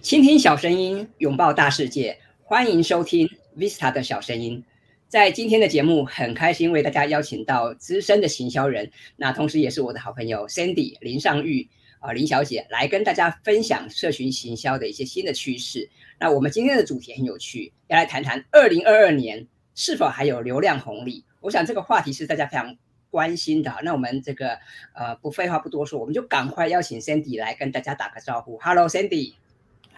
[0.00, 4.64] 倾听小声音，拥抱大世界，欢迎收听 Vista 的小声音。
[5.08, 15.90] 在今天的节目，很开心为大家邀请到资深的行销人，那同时也是我的好朋友 Sandy 林尚玉啊林小姐，来跟大家分享社群行销的一些新的趋势。
[16.20, 21.24] 那我们今天的主题很有趣，要来谈谈二零二二年是否还有流量红利。
[21.40, 22.76] 我想这个话题是大家非常
[23.10, 23.74] 关心的。
[23.82, 24.60] 那我们这个
[24.94, 28.58] 呃不废话不多说，我们就赶快邀请 Sandy 来跟大家打个招呼。
[28.58, 29.34] Hello，Sandy。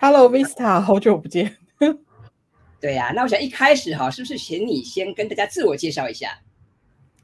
[0.02, 1.58] Hello Vista，好久不见。
[2.80, 6.40] 对呀，那我想一开始哈，是不是请你先跟大家自我介绍一下？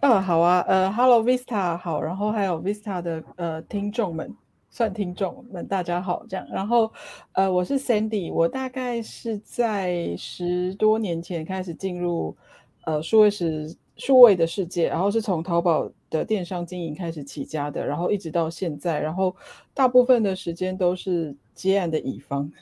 [0.01, 4.37] 嗯，好啊，呃，Hello Vista，好，然后还有 Vista 的呃听众们，
[4.69, 6.93] 算听众们，大家好，这样，然后
[7.33, 12.37] 呃，我是 Sandy，我大概是在十多年前开始进入
[12.85, 19.35] 呃数位时数位的世界，然后是从淘宝的电商经营开始起家的，然后一直到现在，然后
[19.73, 22.53] 大部分的时间都是接案的乙方。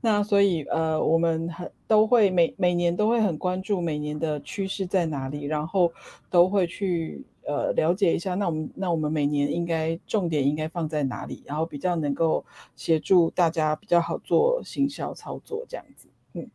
[0.00, 5.90] 那所以呃，我们很都会每每年都会很关注每年的趋势在哪里，然后
[6.28, 8.34] 都会去呃了解一下。
[8.34, 12.44] 那我们那我们每年应该重点应该放在哪里，然后比较能够
[12.76, 16.08] 协助大家比较好做行销操作这样子。
[16.34, 16.50] 嗯，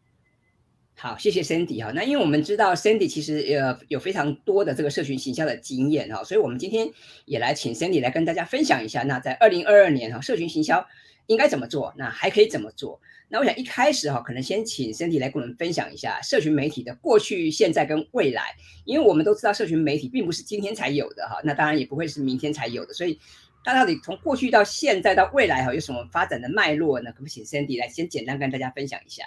[0.95, 1.92] 好，谢谢 Sandy 哈。
[1.95, 6.88] 那因为我们知道 Sandy 其实呃有非常多的这个社群行销的经验哈，所以我们今天
[7.25, 9.02] 也来请 Sandy 来跟大家分享一下。
[9.02, 10.86] 那在二零二二年哈，社群行销。
[11.30, 11.94] 应该怎么做？
[11.95, 13.00] 那还可以怎么做？
[13.31, 18.55] 那我想一开始哈，可能先请 Cindy 来跟我们分享一下社群媒体的过去、现在跟未来。
[18.85, 22.94] 因为我们都知道，社群媒体并不是今天才有的哈，那当然也不会是明天才有的。
[22.94, 23.19] 所以，
[23.63, 27.11] 它到底从过去到现在到未来哈，有什么发展的脉络呢？
[27.11, 29.25] 可不可以请 Cindy 来先简单跟大家分享一下？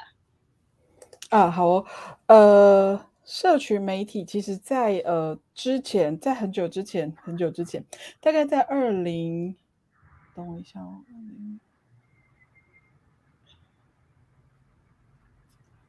[1.31, 1.87] 啊，好哦，
[2.27, 7.85] 呃，社群媒体其实在呃之前，在很久之前，很久之前，
[8.21, 9.55] 大概在二零，
[10.35, 11.05] 等我一下哦。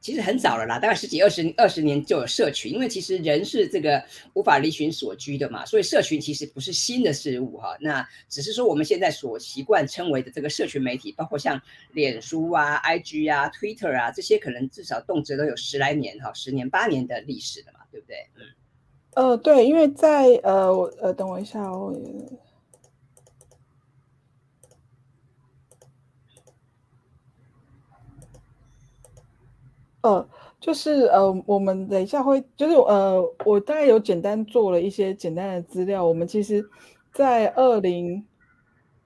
[0.04, 7.74] 其实很早了啦，大概十几二十二十年就有社群，因为其实人是这个无法离群所居的嘛，所以社群其实不是新的事物哈。
[7.80, 11.58] 那只是说我们现在所习惯称为的这个社群媒体，包括像
[11.94, 18.16] 脸书啊、IG 啊、Twitter 啊这些，可能至少动辄都有十来年哈，十年八年的历史了嘛，对不对？
[18.36, 18.44] 嗯，
[19.14, 21.98] 呃，对，因为在呃我呃，等我一下哦。
[30.04, 30.28] 呃，
[30.60, 36.04] 就是呃，我们等一下会，就是呃，我大概有简单做了一些简单的资料。
[36.04, 36.62] 我们其实，
[37.10, 38.22] 在二零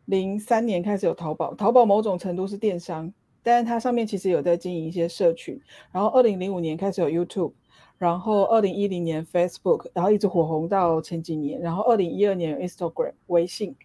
[0.06, 3.12] 零三年开始有淘宝，淘宝某种程度是电商，
[3.44, 5.60] 但是它上面其实有在经营一些社群。
[5.92, 7.53] 然后二零零五年开始有 YouTube，
[7.97, 11.60] 然后二零一零年 Facebook，然后一直火红到前几年。
[11.60, 13.76] 然后二零一二年 Instagram 微信，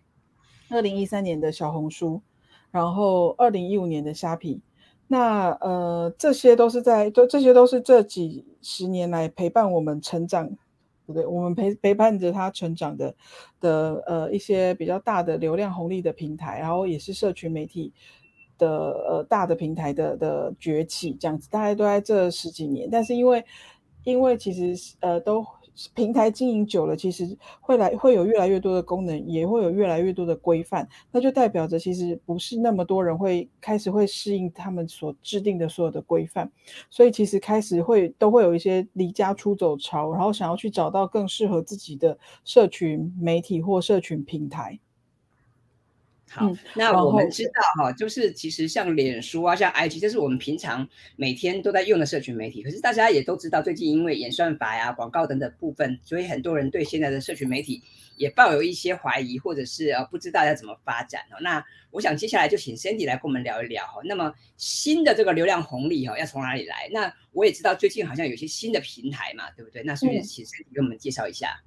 [0.72, 2.24] 二零一三年的小红书，
[2.72, 4.64] 然后二零一五年的虾皮。
[5.14, 10.50] 那呃，这些都是在，就这些都是这几十年来陪伴我们成长，
[11.06, 13.16] 不对，我们陪陪伴着他成长的
[13.60, 17.94] 的呃一些比较大的流量红利的平台，然后也是社群媒体
[18.58, 23.46] 的呃大的平台的的崛起，这样子大概都在这十几年，但是因为
[24.04, 25.46] 因为其实呃都。
[25.94, 36.52] 平台经营久了，其实会来会有越来越多的功能，也会有越来越多的规范，那就代表着其实不是那么多人会开始会适应他们所制定的所有的规范，
[36.90, 44.80] 所以其实开始会都会有一些离家出走潮，然后想要去找到更适合自己的社群媒体或社群平台。
[46.34, 52.64] 好，那我们知道哈，就是其实像脸书啊，像 IG，这是我们平常每天都在用的社群媒体。
[52.64, 57.84] 可是大家也都知道，最近因为演算法呀、广告等等部分，所以很多人对现在的社群媒体
[58.18, 61.38] 也抱有一些怀疑，或者是呃不知道要怎么发展哦。
[61.42, 64.02] 那我想接下来就请 Sandy 来跟我们聊一聊哈。
[64.06, 66.90] 那么新的这个流量红利哈，要从哪里来？
[66.92, 69.84] 那我也知道最近好像有些新的平台嘛，对不对？
[69.84, 71.62] 那所以请 Sandy 给我们介绍一下。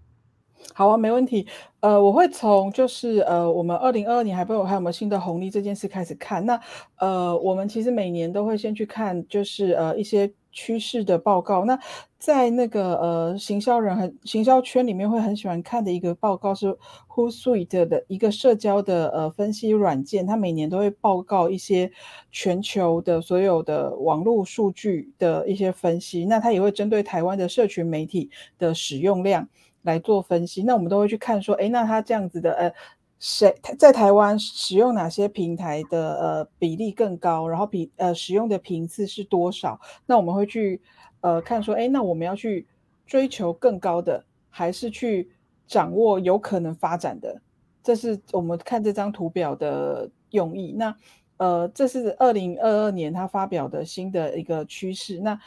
[0.74, 1.46] 好啊，没问题。
[1.80, 6.44] 呃，我会从就是呃，我们二零二二年还不有还有没有新的红利这件事开始看。
[6.44, 6.60] 那
[6.98, 11.64] 呃，我们其实每年都会先去看，就是呃一些趋势的报告。
[11.64, 11.78] 那
[12.18, 16.76] 在那个呃行销人很行销圈里面会很喜欢看的一个报告是
[17.08, 21.90] Hootsuite 的一个社交的呃分析软件，它每年都会报告一些
[22.32, 26.26] 全球的所有的网络数据的一些分析。
[26.26, 28.28] 那它也会针对台湾的社群媒体
[28.58, 29.48] 的使用量。
[29.86, 32.70] 来做分析，那我们都会去看说，哎，那他这样子的，呃，
[33.18, 39.80] 谁在台湾使用哪些平台的呃比例更高，然后比呃使用的频次是多少？
[40.04, 40.82] 那我们会去
[41.22, 42.66] 呃看说，哎，那我们要去
[43.06, 45.30] 追求更高的，还是去
[45.66, 47.40] 掌握有可能发展的？
[47.82, 50.72] 这是我们看这张图表的用意。
[50.72, 50.94] 那
[51.36, 55.20] 呃，这是二零二二年他发表的新的一个趋势。
[55.20, 55.38] 那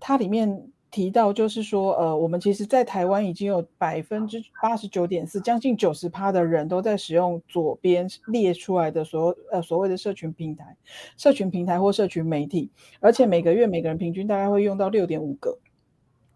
[0.00, 10.76] 它里面提到，就是说，呃，我们其实，在台湾已经有百分之八十九点四，将近九十趴的人都在使用左边列出来的所呃所谓的社群平台、
[11.16, 15.58] 社群平台或社群媒体，而且每个月每个人平均大概会用到六点五个。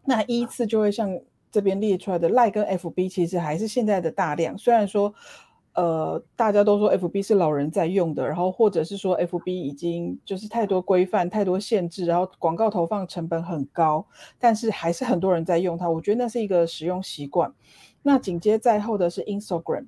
[0.05, 1.19] 那依次就会像
[1.51, 5.15] 这边列出来的赖跟 FB，其实还是现在的大量，虽然说。
[5.75, 14.05] 呃，大家都说 F B 是老人在用的，然后或者是说 F B 已经就是太多规范、太多限制，然后广告投放成本很高，
[14.39, 15.89] 但是还是很多人在用它。
[15.89, 17.53] 我觉得那是一个使用习惯。
[18.03, 19.87] 那紧接在后的是 Instagram，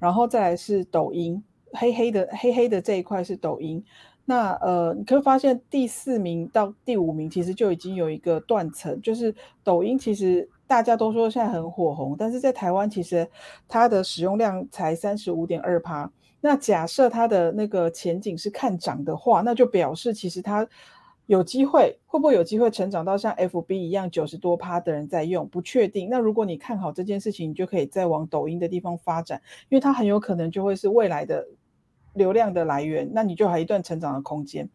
[0.00, 1.42] 然后再来是抖音，
[1.72, 3.84] 黑黑的黑黑的这一块是抖音。
[4.24, 9.32] 那呃，你可以发现第四名到第五名其实就已经有一个断层，就是
[9.62, 10.48] 抖音其实。
[10.66, 13.28] 大家都说现在很火红，但是在台湾其实
[13.68, 16.10] 它的使用量才三十五点二趴。
[16.40, 20.66] 那假设它的那个前景是看涨的话，那就表示其实它
[21.26, 25.48] 有机会，会不会有机会成长到像 FB 一样九十多趴的人在用？
[25.48, 26.08] 不确定。
[26.08, 31.44] 那如果你看好这件事情，你就可以再往抖音的地方发展，因为它很有可能就会是未来的
[32.12, 33.10] 流量的来源。
[33.12, 34.68] 那你就还一段成长的空间。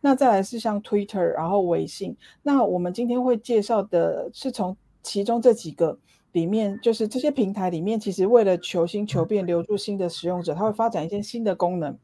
[0.00, 2.16] 那再来是像 Twitter，然后微信。
[2.42, 5.96] 那我们今天会介绍的是从其中这几个
[6.32, 11.96] 里面，就是这些平台里面，其实为了求新求变，留住新的使用者，它会发展一些新的功能。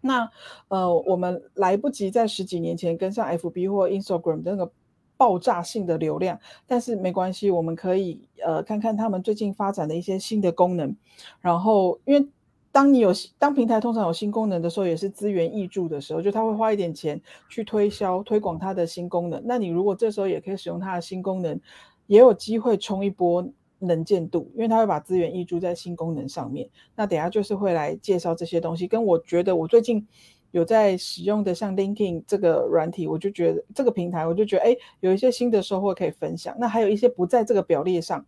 [0.00, 0.28] 那
[0.66, 4.72] 呃，我们来不及在十几年前跟上 FB 或 Instagram 的那个
[5.16, 10.94] 爆炸性的流量，但是没关系，我们可以呃看看他们最近发展的一些新的功能。
[11.40, 12.28] 然后，因为
[12.72, 19.40] 当你有当平台通常有新功能的时候，也是资源溢注的时候，就他会花一点钱去推销推广它的新功能。
[19.46, 21.58] 那你如果这时候也可以使用它的新功能。
[22.06, 23.46] 也有机会冲一波
[23.78, 26.68] 能见度，因为它会把资源溢注在新功能上面。
[26.96, 28.86] 那等下就是会来介绍这些东西。
[28.86, 30.06] 跟我觉得我最近
[30.52, 36.56] 有在使用的像 LinkedIn 这个软体，我就觉得这个平台，我就觉得哎，有一些新的收获可以分享。
[36.58, 38.24] 那还有一些不在这个表列上，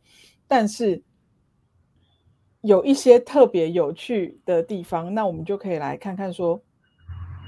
[0.48, 1.02] 但是
[2.62, 6.60] 有一些特别有趣的地方，那我们就可以来看看说，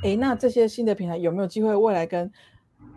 [0.04, 2.30] 哎，那这些新的平台有没有机会未来跟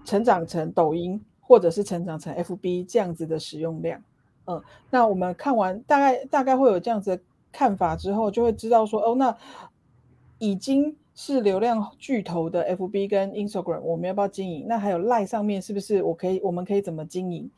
[0.06, 1.19] 成长成抖音？
[1.51, 4.01] 或者是成长成 FB 这样子的使用量，
[4.45, 7.21] 嗯，那我们看完大概大概会有这样子的
[7.51, 9.36] 看法之后，就会知道说，哦，那
[10.39, 14.65] 已经是流量巨头的 FB 跟 Instagram，我们要不要经营？
[14.65, 17.51] 那还有 Line 上面是不是我可以，我们可以怎么经营？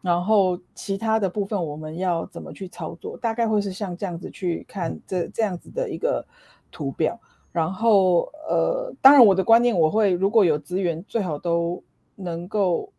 [0.00, 3.16] 然后其他的部分我们要怎么去操作？
[3.16, 6.24] 大概会是像这样子去看这这样子的一个
[6.70, 7.18] 图表。
[7.50, 11.82] 然后呃，当然我的观念我会，如果有资源，最好都
[12.14, 12.92] 能够。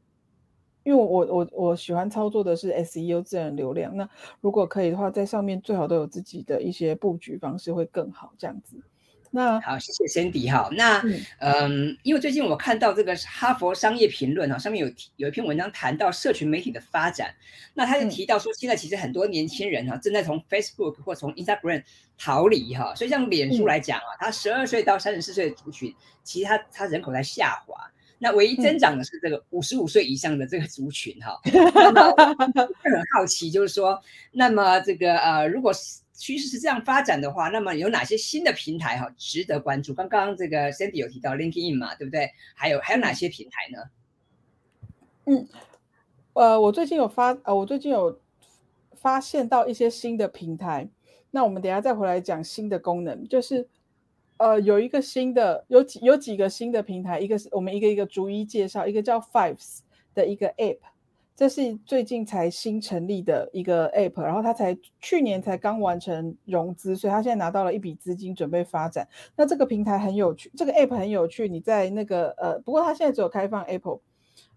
[0.83, 8.77] 因为我我我喜欢操作的是 SEO 自然流量，那如果可以的话，在上面最好都有自己的一些布局方式会更好，这样子。
[9.33, 10.67] 那好，谢谢 Cindy 哈。
[10.73, 11.01] 那
[11.39, 17.33] 嗯，因为最近我看到这个哈佛商业评论啊，上面有有一篇文章谈到社群媒体的发展，
[17.73, 21.81] 那他就提到说，现在其实很多年轻人哈正在从 Facebook 或从 Instagram
[22.17, 27.89] 逃离哈，所以像脸书来讲啊，他十二岁到三十四岁的族群，其实它它人口在下滑。
[28.23, 33.99] 那唯一增长的是这个五十五岁以上的这个族群哈，很好奇，就是说，
[34.31, 35.73] 那么这个呃，如果
[36.13, 39.91] 趋势是这样发展的话，那么有哪些新的平台哈值得关注？
[39.95, 42.29] 刚刚这个 Sandy 有提到 LinkedIn 嘛，对不对？
[42.53, 43.89] 还有还有哪些平台呢？
[45.25, 45.47] 嗯，
[46.33, 48.19] 呃，我最近有发呃，我最近有
[48.93, 50.87] 发现到一些新的平台，
[51.31, 53.67] 那我们等下再回来讲新的功能，就是。
[54.41, 59.81] 呃，有一个新的，有几有几个新的平台，一个是我们一个一个逐一介绍，一个叫 Fives
[60.15, 60.79] 的一个 App，
[61.35, 69.07] 这是最近才新成立的一个 App，然后它才去年才刚完成融资，所以它现在拿到了一笔资金准备发展。
[69.35, 73.99] 那这个平台很有趣，这个 App 很有趣，你在那个呃，不过它现在只有开放 Apple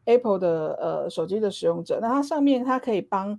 [0.07, 3.39] Apple 的呃手机的使用者，那它上面它可以帮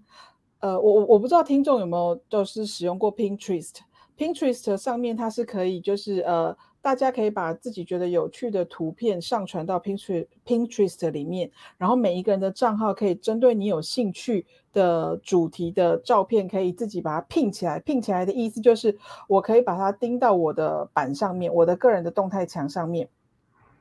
[0.59, 3.77] 呃，我我我不知道听众有没有就是使用过 Pinterest。
[4.17, 17.79] Pinterest 上面它是可以，就是呃，大家可以把自己觉得有趣的图片上传到 Pinterest Pinterest 里面，然后每一个人的账号可以针对你有兴趣的主题的照片，可以自己把它拼起来。
[17.79, 23.09] 拼起来的意思就是我可以把它钉到我的板上面，我的个人的动态墙上面，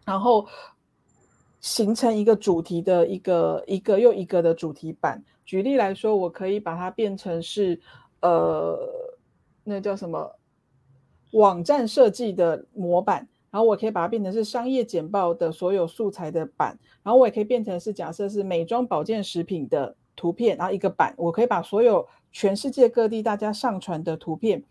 [0.05, 0.47] 然后
[1.61, 5.23] 形成一个主题的一个一个又一个的主题板。
[5.45, 7.81] 举例来说，我可以把它变成是
[8.21, 9.14] 呃。
[9.65, 10.37] 那叫什么
[11.33, 24.63] 网站设计的模板，然后我可以把它变成是商业简报的所有素材的版，然后我也可以变成是假设是美妆保健食品的图片，然后一个版，我可以把所有全世界各地大家上传的图片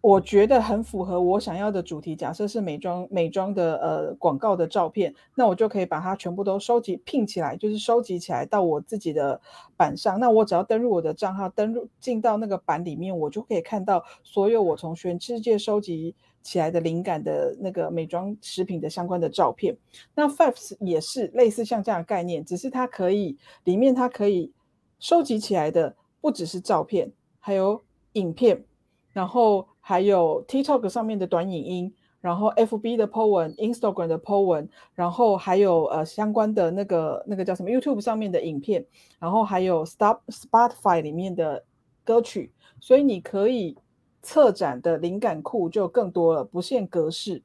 [0.00, 2.14] 我觉得很符合我想要的主题。
[2.14, 9.40] 假设是美妆美妆的呃广告的照片，那我就可以把它全部都收集拼起来，就是收集起来到我自己的
[9.76, 10.20] 版上。
[10.20, 19.76] 那我只要登录我的账号，登录进到那个版里面，我就可以看到所有我从全世界收集起来的灵感的那个美妆食品的相关的照片。
[20.14, 24.52] 那 Five 也是类似像这样的概念，只是它可以里面它可以
[25.00, 28.64] 收集起来的不只是照片，还有影片，
[29.12, 29.66] 然后。
[29.88, 38.84] 还有 TikTok 上面的短影音，然后 FB 的 po 文，Instagram 的 po 文，然后还有呃相关的那个那个叫什么 YouTube 上面的影片，
[39.18, 41.64] 然后还有 Stop Spotify 里面的
[42.04, 43.78] 歌曲，所以你可以
[44.20, 47.42] 策展的灵感库就更多了，不限格式。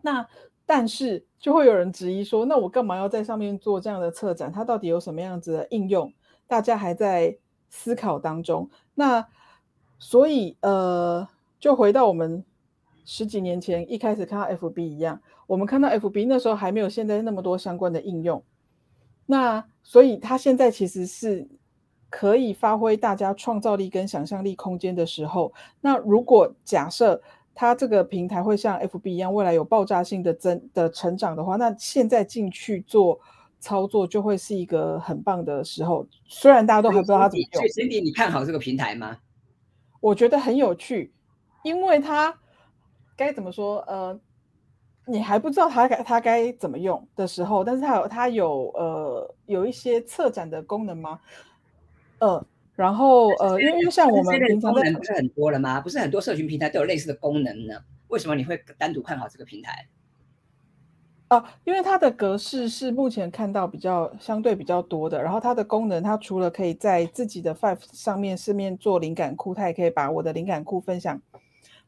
[0.00, 0.24] 那
[0.64, 4.52] 但是就会有人质疑说，那我干嘛要在上面做这样的策展？
[4.52, 6.12] 它到底有什么样子的应用？
[6.46, 7.36] 大家还在
[7.68, 8.70] 思考当中。
[8.94, 9.26] 那
[9.98, 11.28] 所以呃。
[11.60, 12.44] 就回到我们
[13.04, 18.42] 十几年前一开始看到 FB 一样，我们看到 FB 那时候还没有现在那么多相关的应用，
[19.26, 21.48] 那所以它现在其实是
[22.10, 25.52] 可以发挥大家创造力跟想象力空间的时候。
[25.80, 27.20] 那如果假设
[27.54, 33.18] 它这个平台会像 FB 一样，未来有爆炸性的增的成长的话，那现在进去做
[33.58, 36.06] 操作就会是一个很棒的时候。
[36.26, 37.62] 虽然大家都还不知道它怎么用。
[37.62, 39.18] 所以 Cindy，你看好这个平台吗？
[40.00, 41.12] 我觉得很有趣。
[41.68, 42.34] 因为它
[43.16, 43.78] 该怎么说？
[43.86, 44.18] 呃，
[45.06, 51.20] 你还不知道它该它该怎么用的时候，但是它有它有呃有一些策展的功能吗？
[52.20, 52.44] 呃，
[52.74, 55.80] 然后呃，因为像我们平常功能不是很多了吗？
[55.80, 57.74] 不是很多社群平台都有类似的功能呢？
[58.08, 59.86] 为什么你会单独看好这个平台？
[61.28, 71.20] 啊，因为它的格式是目前看到比较相对比较多的，然后它的功能，它除了可以在自己的 Five 上面市面做灵感库，它也可以把我的灵感库分享。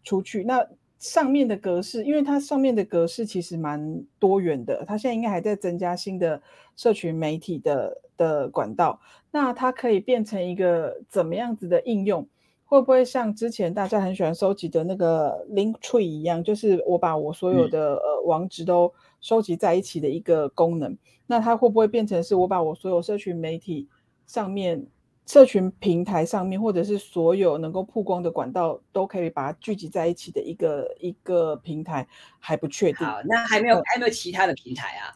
[0.03, 0.67] 出去那
[0.99, 6.43] 上面的格式，因为它上面的格式其实蛮多元的，它现在应该还在增加新的
[6.77, 9.01] 社群媒体的的管道。
[9.31, 12.27] 那它可以变成一个怎么样子的应用？
[12.67, 20.97] 会不会像之前大家很喜欢收集的那个 Link Tree 一样，就是我把我所有的呃网址都收集在一起的一个功能？
[21.27, 23.89] 那它会不会变成是我把我所有社群媒体
[24.27, 24.87] 上面？
[25.31, 32.05] 社群平台上面，或者是所有能够曝光的管道，都可以把它聚集在一起的一个一个平台，
[32.41, 33.07] 还不确定。
[33.07, 35.15] 好，那还没有还没有其他的平台啊？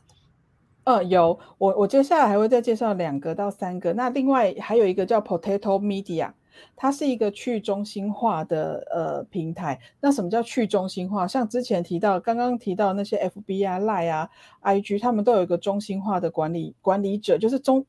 [0.85, 1.37] 嗯，有。
[1.59, 3.93] 我我接下来还会再介绍两个到三个。
[3.93, 6.31] 那另外还有一个叫 Potato Media，
[6.77, 9.81] 它是一个去中心化的呃平台。
[10.01, 11.27] 那什么叫去中心化？
[11.27, 14.31] 像之前提到，刚刚提到那些 FB 啊、Line 啊、
[14.63, 17.85] IG，他们都有一个中心化的管理管理者，就是中。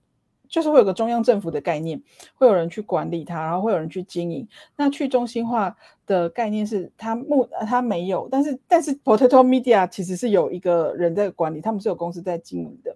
[0.49, 2.01] 就是会有个中央政府的概念，
[2.35, 4.47] 会有人去管理它，然后会有人去经营。
[4.75, 5.75] 那去中心化
[6.05, 12.95] 的概念是它目它没有，但是但是 Potato Media 其实是有一个人在管理，他们是有公司在经营的。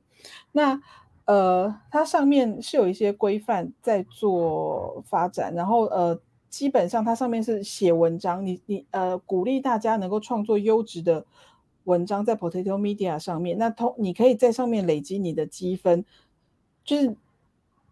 [0.51, 0.81] 那
[1.25, 11.25] 呃，它上面是有一些规范在做发展，然后呃，基本上它上面是写文章，你你呃鼓励大家能够创作优质的
[11.83, 13.57] 文章在 Potato Media 上面。
[13.57, 16.05] 那通你可以在上面累积你的积分，
[16.83, 17.15] 就是。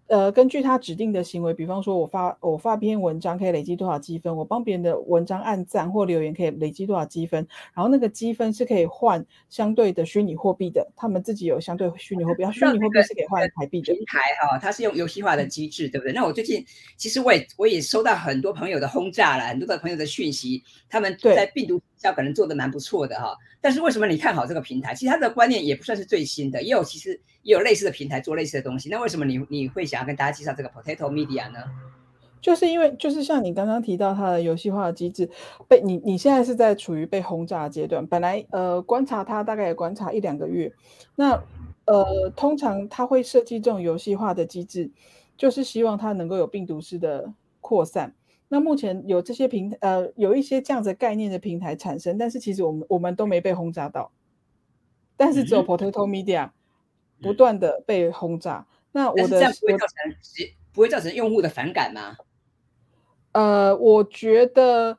[0.07, 13.93] 呃，根据他指定的行为，比方说我发我发篇文章可以累积多少积分，我帮别人的文章按赞或留言可以累积多少积分，然后那个积分是可以换相对的虚拟货币的，他们自己有相对虚拟货币，虚拟货币是可以换台币的。
[13.93, 16.13] 平台哈，它是用游戏化的机制，对不对？
[16.13, 23.35] 那我最近其实我也我也收到很多朋友的轰炸了，很多的朋友的讯息，他们在病毒效可能做的蛮不错的哈。
[23.59, 24.95] 但是为什么你看好这个平台？
[24.95, 28.89] 其实它的观念也不算是最新的，也有其实也有类似的平台做类似的东西。
[28.89, 31.59] 那为什么你你会想要跟大家介绍这个 Potato Media 呢？
[32.41, 35.29] 就是因为就是像你刚刚提到它的游戏化的机制，
[35.65, 38.05] 被你你现在是在处于被轰炸阶段。
[38.05, 40.71] 本来呃观察它大概也观察一两个月，
[41.15, 41.41] 那
[41.85, 44.91] 呃通常它会设计这种游戏化的机制，
[45.37, 48.13] 就是希望它能够有病毒式的扩散。
[48.49, 54.11] 那目前有这些平呃有一些这样子概念的平台产生，但是其实我们我们都没被轰炸到，
[55.15, 56.51] 但是只有 Potato Media
[57.21, 58.65] 不断的被轰炸。
[58.91, 60.15] 那我的这样不会造成
[60.73, 62.17] 不会造成用户的反感吗？
[63.31, 64.97] 呃，我觉得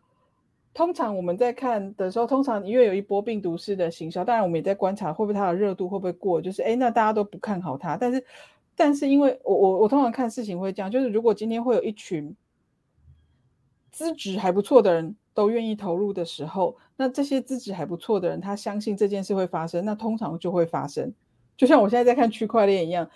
[0.73, 8.25] 通常我们在看的时候，通常因为有一波病毒式的行销，当然我们也在观察会不会它的热度会不会过，就是哎，那大家都不看好它，但是
[8.77, 12.37] 但是因为我我我通常看事情会这样，就是如果今天会有一群。
[13.91, 21.13] 资质还不错的人都愿意投入的时候，那这些资质还不错的人，他相信这件事会发生，那通常就会发生。
[21.59, 23.11] 就像我现在在看区块链一样，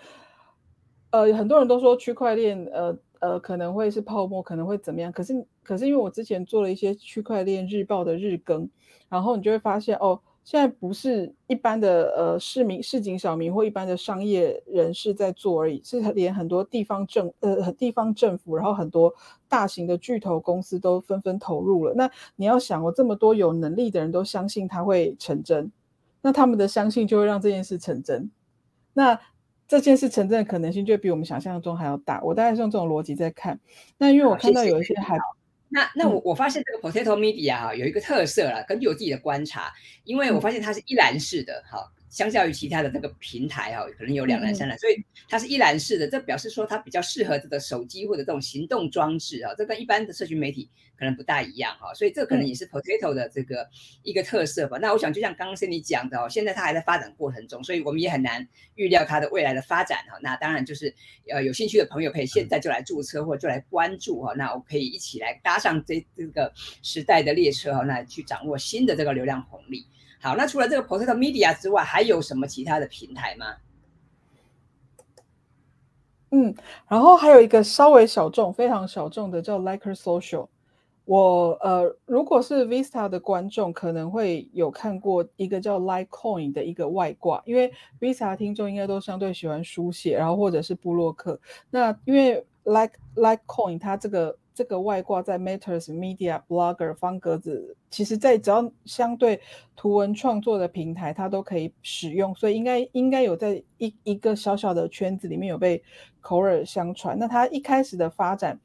[1.09, 5.11] 呃，很多人都说区块链，呃呃，可能会是泡沫，可能会怎么样？
[5.11, 8.69] 可是可是因为我之前做了一些区块链日报的日更，
[9.09, 10.19] 然后你就会发现哦。
[10.45, 19.13] 现在不是一般的呃市民、市井小民或一般的商业人士在做而已，是连很多地方政呃地方政府，然后很多
[19.47, 21.93] 大型的巨头公司都纷纷投入了。
[21.93, 25.71] 那你要想，我这么多有能力的人都相信它会成真，
[26.23, 28.31] 那他们的相信就会让这件事成真。
[28.93, 29.19] 那
[29.67, 32.19] 这件事成真的可能性就比我们想象中还要大。
[32.23, 33.59] 我大概是用这种逻辑在看。
[33.99, 35.15] 那因为我看到有一些还。
[35.69, 39.71] 那那我我发现这个 Potato Media 哈有一个特色啦，根据我自己的观察，
[40.03, 41.91] 因为我发现它是一栏式的哈。
[42.13, 53.67] 相较于其他的这个平台哈，可能有两栏三栏，所以它是一栏式的，这表示说它比较适合这个手机或者这种行动装置啊，这跟一般的社群媒体可能不大一样哈，所以这可能也是 Potato 的这个
[54.03, 54.77] 一个特色吧。
[54.77, 60.15] 那我想就像刚刚是你讲的哦，现在它还在发展过程中，所以我们也很难预料它的未来的发展哈。
[60.21, 60.93] 那当然就是
[61.27, 66.53] 呃有兴趣的朋友可以现在就来注册或就来关注哈，那我可以一起来搭上这这个
[66.83, 69.87] 时代的列车哈，那去掌握新的这个流量红利。
[70.23, 73.45] 好，那除了这个 Potato Media 之外，还有什么其他的平台吗？
[76.31, 76.55] 嗯，
[76.87, 80.47] 然后还有一个稍微小众、非常小众的叫 Liker Social。
[81.03, 91.37] 我呃，如果是 Vista 的观众，可能会有看过一个叫 Like Coin 的一个外挂，因为 Vista 听众应该都相对喜欢书写，然后或者是布洛克。
[91.69, 94.37] 那因为 Like Like Coin，它这个。
[94.53, 99.39] 这个外挂在 Matters Media Blogger 方格子，其实在只要相对
[99.75, 105.81] 图文创作的平台，它都可以使用，所以应该应该有在一一个小小的圈子里面有被
[106.21, 107.17] 口耳相传。
[107.17, 108.59] 那它一开始的发展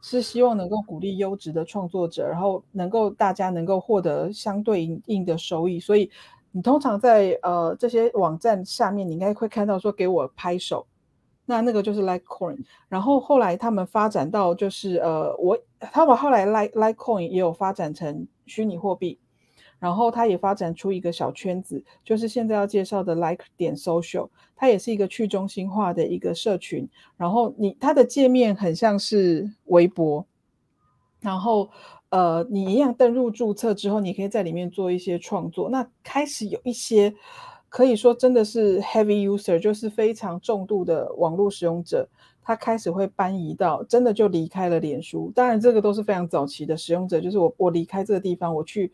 [0.00, 5.78] 是希望能够鼓励优质的创作者，然后能够大家能够获得相对应的收益。
[5.78, 6.10] 所以
[6.52, 10.86] 你通常在呃这些网站下面，你应该会看到说给我拍手。
[11.46, 12.58] 那那个就是 Litecoin，
[12.88, 19.18] 然后后来他们发展到就是呃，我他们后来 Lite Litecoin 也有发展成虚拟货币，
[19.78, 30.24] 然后它也发展出一个小圈子，就是现在要介绍的 Like 点 Social，它也是一个去中心化的一个社群，然后你它的界面很像是微博，
[31.20, 31.68] 然后
[32.08, 37.14] 呃，你一样登录注册之后，你可以在里面做一些创作，那开始有一些。
[37.74, 42.08] 可以说真的是 heavy user，就是非常重度的网络使用者，
[42.40, 45.32] 他开始会搬移到真的就离开了脸书。
[45.34, 48.92] 当然，这个都是非常早期的使用者，就是我我离开这个地方，我去。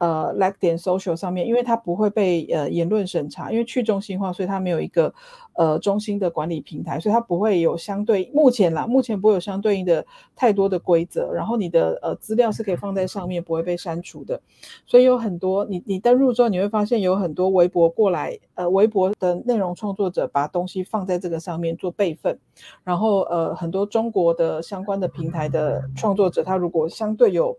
[0.00, 5.12] 呃，like 点 social 上面，因为它不会被呃言论审查，因为去中心化，所以它没有一个
[5.52, 11.30] 呃中心的管理平台，所以它不会有相对目前啦，目前不会有相对应的太多的规则。
[11.34, 14.40] 然后你的呃资料是可以放在上面，不会被删除的。
[14.86, 22.38] 所以有很多你你登录之后，你会发现有很多微博过来，呃，微博的内容创作者把东西放在这个上面做备份。
[22.84, 27.54] 然后呃，很多中国的相关的平台的创作者，他如果相对有。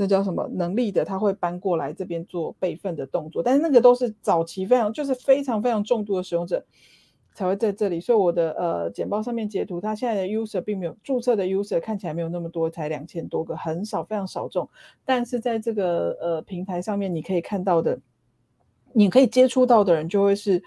[0.00, 6.64] 那叫什么能力的，他会搬过来这边做备份的动作，但是那个都是早期非常就是非常非常重度的使用者
[7.34, 8.00] 才会在这里。
[8.00, 14.68] 所以我的呃简报上面截图，他现在的 user 并没有注册的 user 看起来没有那么多，才两千多个，很少，非常少众。
[15.04, 17.98] 但是在这个呃平台上面，你可以看到的，
[18.92, 20.62] 你可以接触到的人就会是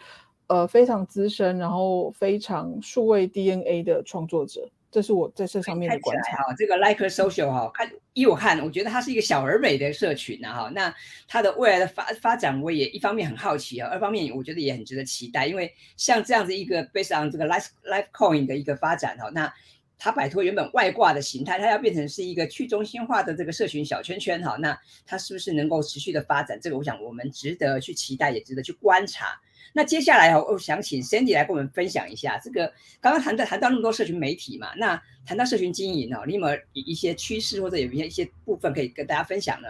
[0.48, 4.70] 呃非常资深，然后非常数位 DNA 的创作者。
[4.92, 10.72] 这是我在这上面的观察哈，这个 Like Social 哈，看依我看，我觉得它是一个小而美的社群呐哈。
[10.76, 10.94] 那
[11.28, 15.48] 它的未来的发发展，我也一方面很好奇啊，二方面我觉得也很值得期待。
[15.48, 19.54] 因为像这样子一个 based on 这个 Life Life Coin 的一个发展哈，那
[19.98, 26.60] 它摆脱原本外挂的形态，它要变成是一个去中心化的这个社群小圈圈哈，那它是不是能够持续的发展？
[26.62, 29.40] 这个我想我们值得去期待，也值得去观察。
[29.74, 39.70] 那接下来，我想请 Sandy 来跟我们分享一下这个刚刚谈到谈到那么多社群媒体嘛，那谈到社群经营哦，你有没有一些趋势或者有一些一些部分可以跟大家分享呢？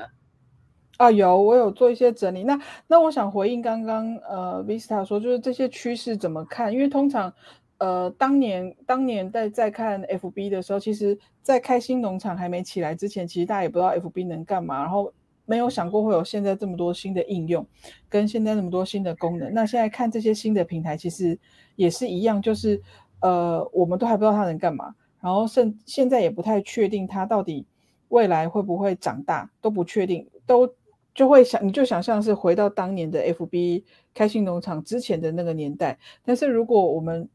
[0.97, 2.43] 啊，有，我有做一些整理。
[2.43, 6.73] 那那我想回应刚刚呃 Vista 说，就是这些趋势怎么看？
[6.73, 7.31] 因为通常
[7.77, 15.13] 呃当年当年在在看 FB 的时候，其实在开心农场还没起来之前，其实大家也不知道 FB 能干嘛，然后。
[15.45, 17.65] 没有想过会有现在这么多新的应用，
[18.07, 19.53] 跟现在那么多新的功能。
[19.53, 21.37] 那现在看这些新的平台，其实
[21.75, 22.81] 也是一样，就是
[23.19, 27.65] 呃，我们都还不知道它能干嘛，然后甚现在也不太确定它到底
[28.09, 30.73] 未来会不会长大，都不确定，都
[31.13, 35.97] 就会想你就想象是回到当年的 FB 开心农场之前的那个年代。
[36.23, 37.27] 但是如果我们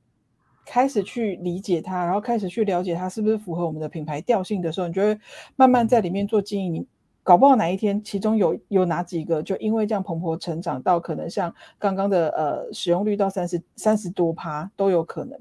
[0.65, 5.19] 开始去理解它，然后开始去了解它是不是符合我们的品牌调性的时候，你就会
[5.55, 6.87] 慢慢在里面做经营。
[7.27, 15.37] 搞不好哪一天，其中有有哪几个就因为这样蓬勃成长到可能像刚刚的呃使用率到三十三十多趴都有可能。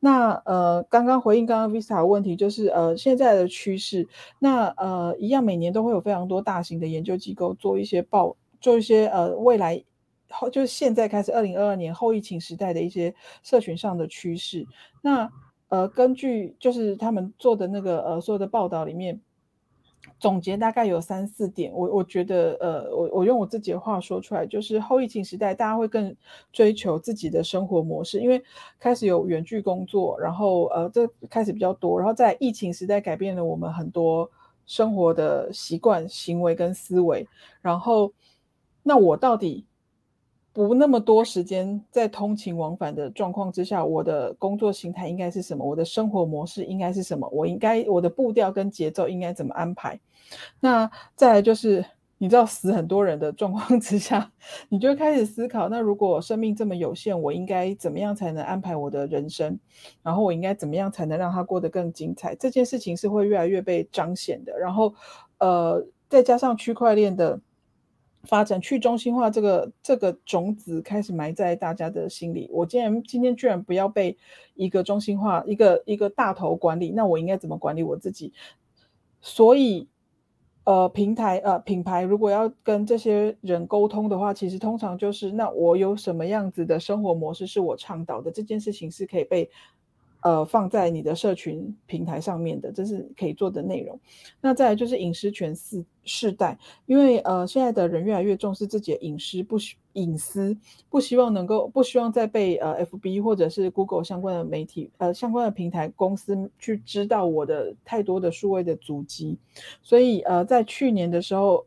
[0.00, 9.84] 那呃刚刚回应刚刚 Vista 问题，就是呃现在的趋势，那呃一样每年都会有非常多大型的研究机构做一些报，做一些呃未来
[10.30, 14.66] 后就是现在开始二零二二年后疫情时代的一些社群上的趋势。
[15.02, 15.30] 那
[15.68, 19.20] 呃根据就是他们做的那个呃所有的报道里面。
[20.18, 26.14] 总结大概有三四点，我我觉得，呃，我我用我自己的话说出来，就是后疫情时代，大家会更
[26.52, 28.42] 追求自己的生活模式，因为
[28.78, 34.30] 开始有远距工作，然后呃，这开始比较多，然后在疫情时代改变了我们很多
[34.66, 37.28] 生活的习惯、行为跟思维，
[37.60, 38.12] 然后
[38.82, 39.66] 那我到底？
[40.56, 45.62] 不那么多时间在通勤往返的状况之下，我的工作形态应该是什么？
[45.62, 47.28] 我的生活模式应该是什么？
[47.30, 50.00] 我应该我的步调跟节奏应该怎么安排？
[50.58, 51.84] 那再来就是，
[52.16, 54.32] 你知道死很多人的状况 之下，
[54.70, 59.58] 你就开始思考：那如果生命这么有限，我应该怎么样才能安排我的人生？
[60.02, 62.34] 然后我应该怎么样才能让它过得更精彩？
[62.34, 64.58] 这件事情是会越来越被彰显的。
[64.58, 64.94] 然后，
[65.36, 67.38] 呃，再加上区块链的。
[68.26, 72.48] 发展去中心化这个这个种子开始埋在大家的心里。
[72.52, 74.16] 我竟然今天居然不要被
[74.54, 78.32] 一个中心化一个一个大头管理，那我应该怎么管理我自己？
[79.20, 79.88] 所以，
[80.64, 89.48] 呃，平台呃品牌如果要跟这些人沟通的话，其实通常就是那我有什么样子的生活模式是我倡导的，这件事情是可以被。
[90.22, 93.98] 呃，放在你的社群平台上面的，这是可以做的内容。
[94.40, 100.56] 那再来就是隐私权四世代，因为呃，现在的人越来越重视自己的隐私，不需隐私，
[100.90, 109.38] 不希望能够不希望再被呃 FB 或者是 Google 相关的媒体呃相关的平台公司去知道我的太多的数位的足迹。
[109.82, 111.64] 所以呃，在去年的时候，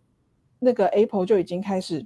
[0.59, 2.05] 那个 Apple 就已经开始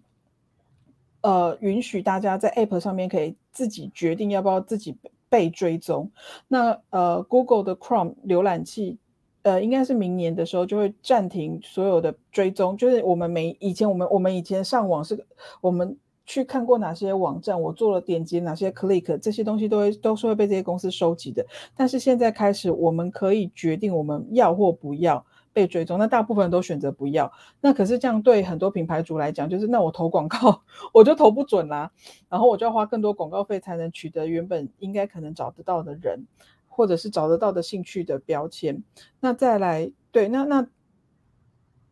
[1.22, 4.96] 呃允许大家在 App 上面可以自己决定要不要自己。
[5.34, 6.12] 被追踪，
[6.48, 9.00] 那呃，Google 的 Chrome 浏览器，
[9.42, 12.78] 呃，应该是明年的时候就会暂停所有的追踪。
[12.78, 15.26] 就是我们没以前我们我们以前上网是，
[15.60, 21.44] 我们去看过哪些网站，我做了点击哪些 click，这些东西都会都是会被这些公司收集的。
[21.76, 25.26] 但是现在开始，我们可以决定我们要或不要。
[25.54, 27.32] 被追踪，那大部分人都选择不要。
[27.62, 31.92] 那可是这样对很多品牌主来讲，就是那我投广告 我就投不准啦，
[32.28, 36.26] 然后我就要花更多广告费才能取得原本应该可能找得到的人，
[36.68, 38.84] 或者是找得到的兴趣的标签。
[39.20, 40.68] 那再来，对，那那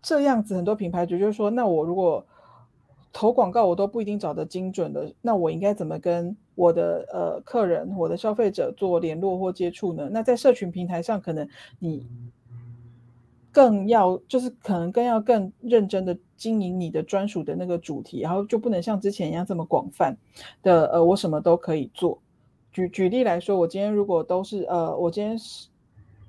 [0.02, 2.26] 这样子很多品牌主就是说，那我如果
[3.14, 10.10] 投广告我都不一定找得精准的，那我应该怎么跟我的呃客人、我的消费者做联络或接触呢？
[10.12, 11.48] 那在社群平台上，可能
[11.78, 12.08] 你。
[13.52, 20.16] 更要就是可能更要更认真的经营你的专属的那个主题，然后就不能像之前一样这么广泛
[20.64, 22.18] 的呃，我什么都可以做。
[22.72, 25.68] 举举例来说，我今天如果都是呃，我今天是，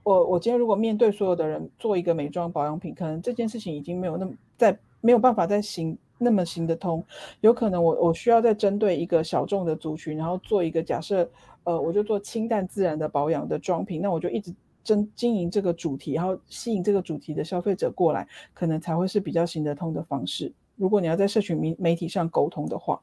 [0.03, 7.05] 我我今天如果面对所有的人做一个美妆保养品，可能这件事情已经没有那么在没有办法再行那么行得通。
[7.41, 11.31] 有可能我我需要再针对一个小众的族群，然后做一个假设，
[11.63, 14.53] 呃，我就做清淡自然的保养的妆品，那我就一直。
[14.85, 20.53] 真经营这个主题，然后吸引这个主题的消费者过来，可能才会是比较行得通的方式。
[20.77, 23.01] 如果你要在社群媒媒体上沟通的话，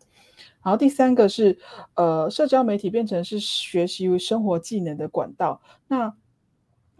[0.63, 1.57] 然后第三个是，
[1.95, 5.61] 呃，社交媒体变成是学习生活技能的管道。
[5.87, 6.13] 那，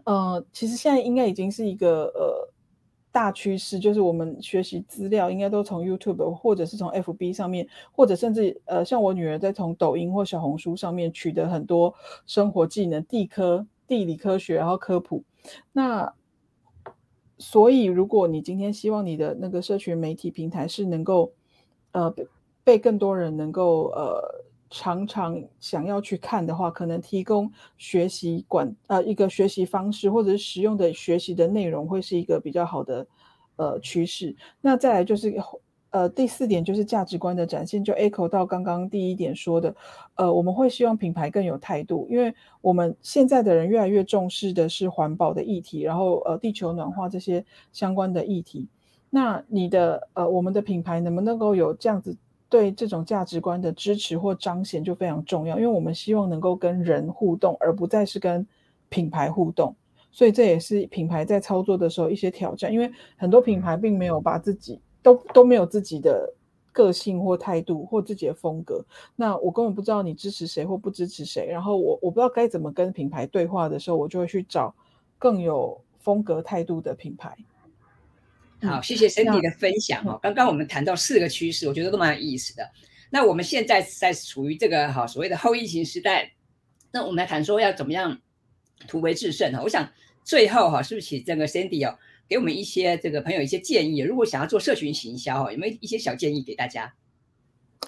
[0.04, 2.48] 呃，其实现在应该已经是一个呃
[3.12, 11.92] 大趋势，就是我们学习资料应该都从 YouTube 或者是从 FB 上面，或者甚至呃，像我女儿在从抖音或小红书上面取得很多
[12.26, 13.66] 生活技能，地科。
[13.90, 15.24] 地理科学，然后科普。
[15.72, 16.14] 那
[17.38, 21.32] 所以，如果你今天希望你的那个社群媒体平台是能够，
[21.90, 22.14] 呃，
[22.62, 33.04] 被更多人能够呃常常想要去看的话，可能提供学习管呃一个学习方式，或者是实用的学习的内容，会是一个比较好的
[33.56, 34.36] 呃趋势。
[34.60, 35.34] 那再来就是。
[35.90, 39.74] 呃，第四点就是价值观的展现，就 echo 到刚刚第一点说的，
[40.14, 48.68] 呃，我们会希望品牌更有态度，因为我们现在的人越来越重视的是环保的议题，然后呃，地球暖化这些相关的议题。
[49.10, 52.16] 那你的呃，我们的品牌能不能够有这样子
[52.48, 58.46] 对这种价值观的支持或彰显，就非常重要，因为我们希望能够跟人互动，而不再是跟
[58.88, 59.74] 品牌互动。
[60.12, 64.80] 所以这也是品牌在操作的时候一些挑战，因为很多品牌并没有把自己。
[65.02, 66.32] 都都没有自己的
[66.72, 68.84] 个性或态度或自己的风格，
[69.16, 71.46] 那我根本不知道你支持谁或不支持谁。
[71.46, 74.74] 然后我我不知道该怎么跟品牌对话的时候，我就会去找
[75.18, 77.36] 更有风格态度的品牌。
[78.62, 80.18] 好，谢谢 Cindy 的分享哦。
[80.22, 82.70] 刚刚我们谈到四个趋势，我觉得都蛮有意思的。
[83.10, 86.30] 那我们现在在处于这个哈所谓的后疫情时代，
[86.92, 88.20] 那我们来谈说要怎么样
[88.86, 89.60] 突围制胜哈。
[89.62, 89.90] 我想
[90.22, 91.98] 最后哈，是不是请这个 Cindy 哦，
[92.30, 93.98] 给我们一些这个朋友一些建议？
[93.98, 96.94] 如果想要做社群行销，有没有一些小建议给大家？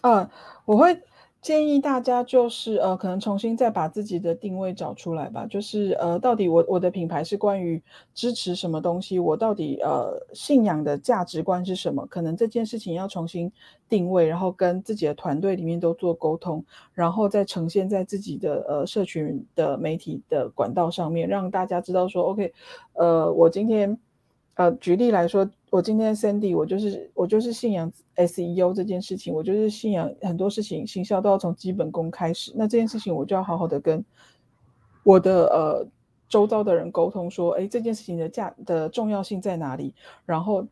[0.02, 0.28] 嗯，
[0.66, 1.00] 我会。
[1.42, 5.44] 建议大家就是呃，可能重新再把自己的定位找出来吧。
[5.44, 7.82] 就是呃，到底我我的品牌是关于
[8.14, 9.18] 支持什么东西？
[9.18, 12.06] 我到底呃信仰的价值观是什么？
[12.06, 13.50] 可能这件事情要重新
[13.88, 22.52] 定位，然后跟自己的团队里面都做沟通，然后再呈现在自己的呃社群的媒体的管道上面，让大家知道说，OK，
[22.92, 23.98] 呃，我今天。
[24.54, 32.52] 呃，举例来说，我今天 Sandy，我就是我就是信仰 SEO 这件事情，我就是信仰很多事情，行销都要从基本功开始。
[32.54, 34.04] 那这件事情，我就要好好的跟
[35.04, 35.86] 我的呃
[36.28, 39.94] 周遭的人沟通，说，哎，这件事情的价的重要性在哪里？
[40.26, 40.66] 然后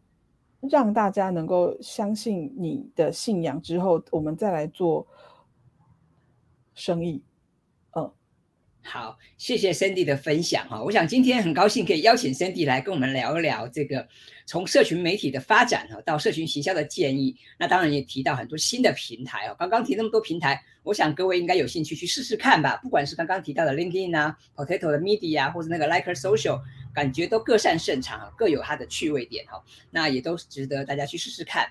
[0.61, 5.07] 让大家能够相信你的信仰之后，我们再来做
[6.75, 7.23] 生意。
[8.83, 10.83] 好，谢谢 Cindy 的分享哈。
[10.83, 14.09] 我想今天很高兴可以邀请 Cindy 来跟我们聊一聊这个
[14.47, 17.37] 从社群媒体的发展哈到社群行销的建议。
[17.59, 19.57] 那当然也提到很多新的平台哦。
[19.59, 22.81] 刚刚提那么多平台，我想各位应该有兴趣去试试看吧。
[22.83, 26.61] 不管是刚刚提到的 LinkedIn 啊、Potato 的 Media，或者那个 Liker Social，
[26.93, 29.63] 感觉都各擅胜场，各有它的趣味点哈。
[29.91, 31.69] 那也都值得大家去试试看。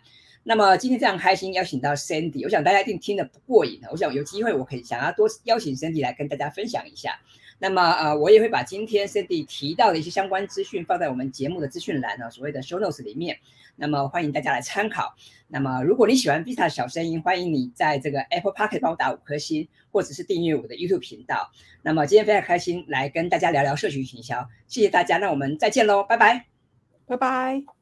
[0.49, 7.19] 那么今天非常开心邀请到 Sandy，我想大家一定听得不过瘾我想有机会我可以想要多邀请 Sandy 来跟大家分享一下。
[7.59, 13.37] 那么呃，我也会把今天 Sandy 提到的一些相关资讯放在我们节目的资讯栏呢，所谓的 Show Notes 里面。
[13.75, 15.13] 那么欢迎大家来参考。
[15.47, 21.51] 那么如果你喜欢 Vita 小声音，欢迎你在这个 Apple Pocket 帮我打五颗星，或者是订阅我的 YouTube 频道。
[21.83, 26.47] 那么今天非常开心来跟大家聊聊社群营销，谢谢大家，那我们再见喽，拜拜，
[27.05, 27.78] 拜拜。